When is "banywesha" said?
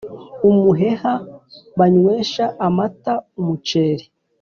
1.79-2.45